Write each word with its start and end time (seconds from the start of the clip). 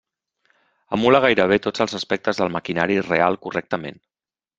Emula 0.95 1.19
gairebé 1.25 1.59
tots 1.65 1.83
els 1.85 1.93
aspectes 1.99 2.39
del 2.39 2.51
maquinari 2.55 2.97
real 3.09 3.39
correctament. 3.45 4.01